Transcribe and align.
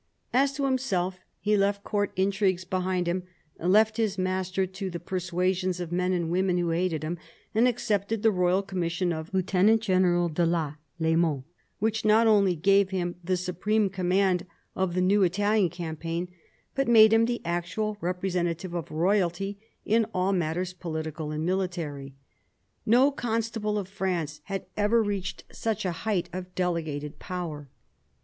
As 0.33 0.51
to 0.53 0.65
himself, 0.65 1.19
he 1.39 1.55
left 1.55 1.83
Court 1.83 2.11
intrigues 2.15 2.65
behind 2.65 3.05
him, 3.07 3.21
left 3.59 3.97
his 3.97 4.17
master 4.17 4.65
to 4.65 4.89
the 4.89 4.99
persuasions 4.99 5.79
of 5.79 5.91
men 5.91 6.11
and 6.11 6.31
women 6.31 6.57
who 6.57 6.71
hated 6.71 7.03
him, 7.03 7.19
and 7.53 7.67
accepted 7.67 8.23
the 8.23 8.31
royal 8.31 8.63
commission 8.63 9.13
of" 9.13 9.31
Lieu 9.31 9.43
tenant 9.43 9.79
General 9.79 10.27
de 10.27 10.43
la 10.43 10.77
les 10.97 11.15
Monts," 11.15 11.47
which 11.77 12.03
not 12.03 12.25
only 12.25 12.55
gave 12.55 12.89
him 12.89 13.13
the 13.23 13.37
supreme 13.37 13.91
command 13.91 14.47
of 14.75 14.95
the 14.95 15.01
new 15.01 15.21
Italian 15.21 15.69
campaign, 15.69 16.29
but 16.73 16.87
made 16.87 17.13
him 17.13 17.25
the 17.25 17.39
actual 17.45 17.95
representative 18.01 18.73
of 18.73 18.89
Royalty 18.89 19.59
in 19.85 20.05
all 20.15 20.33
matters 20.33 20.73
political 20.73 21.29
and 21.29 21.45
military. 21.45 22.15
No 22.87 23.11
Constable 23.11 23.77
of 23.77 23.87
France 23.87 24.41
had 24.45 24.65
ever 24.75 25.03
reached 25.03 25.43
such 25.51 25.85
a 25.85 25.91
height 25.91 26.27
of 26.33 26.55
delegated 26.55 27.19
power. 27.19 27.69